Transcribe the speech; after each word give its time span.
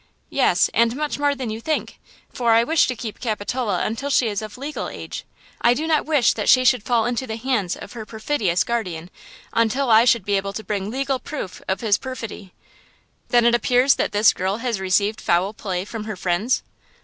"Yes; 0.31 0.67
and 0.73 0.95
much 0.95 1.19
more 1.19 1.35
than 1.35 1.51
you 1.51 1.61
think; 1.61 1.99
for 2.33 2.53
I 2.53 2.63
wish 2.63 2.87
to 2.87 2.95
keep 2.95 3.19
Capitola 3.19 3.85
until 3.85 4.09
she 4.09 4.25
is 4.29 4.41
of 4.41 4.57
legal 4.57 4.87
age. 4.89 5.25
I 5.61 5.75
do 5.75 5.85
not 5.85 6.07
wish 6.07 6.33
that 6.33 6.49
she 6.49 6.65
should 6.65 6.81
fall 6.81 7.05
into 7.05 7.27
the 7.27 7.35
hands 7.35 7.75
of 7.75 7.93
her 7.93 8.03
perfidious 8.03 8.63
guardian 8.63 9.11
until 9.53 9.91
I 9.91 10.05
shall 10.05 10.21
be 10.21 10.37
able 10.37 10.53
to 10.53 10.63
bring 10.63 10.89
legal 10.89 11.19
proof 11.19 11.61
of 11.67 11.81
his 11.81 11.99
perfidy." 11.99 12.51
"Then 13.29 13.45
it 13.45 13.53
appears 13.53 13.93
that 13.97 14.11
this 14.11 14.33
girl 14.33 14.57
has 14.57 14.79
received 14.79 15.21
foul 15.21 15.53
play 15.53 15.85
from 15.85 16.05
her 16.05 16.15
friends?" 16.15 16.63